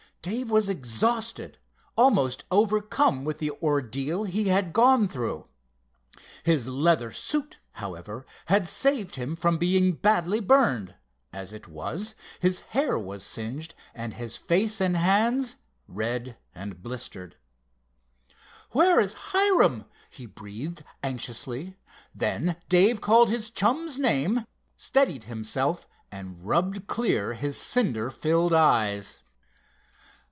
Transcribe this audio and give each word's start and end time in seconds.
Dave 0.23 0.51
was 0.51 0.69
exhausted, 0.69 1.57
almost 1.97 2.43
overcome 2.51 3.25
with 3.25 3.39
the 3.39 3.49
ordeal 3.59 4.23
he 4.23 4.49
had 4.49 4.71
gone 4.71 5.07
through. 5.07 5.47
His 6.43 6.67
leather 6.69 7.11
suit, 7.11 7.57
however, 7.71 8.27
had 8.45 8.67
saved 8.67 9.15
him 9.15 9.35
from 9.35 9.57
being 9.57 9.93
badly 9.93 10.39
burned. 10.39 10.93
As 11.33 11.51
it 11.51 11.67
was, 11.67 12.13
his 12.39 12.59
hair 12.59 12.99
was 12.99 13.23
singed 13.23 13.73
and 13.95 14.13
his 14.13 14.37
face 14.37 14.79
and 14.79 14.95
hands 14.95 15.55
red 15.87 16.37
and 16.53 16.83
blistered. 16.83 17.35
"Where 18.73 18.99
is 18.99 19.13
Hiram?" 19.31 19.85
he 20.11 20.27
breathed 20.27 20.83
anxiously. 21.01 21.77
Then 22.13 22.57
Dave 22.69 23.01
called 23.01 23.29
his 23.29 23.49
chum's 23.49 23.97
name, 23.97 24.45
steadied 24.77 25.23
himself, 25.23 25.87
and 26.11 26.45
rubbed 26.45 26.85
clear 26.85 27.33
his 27.33 27.57
cinder 27.57 28.11
filled 28.11 28.53
eyes. 28.53 29.17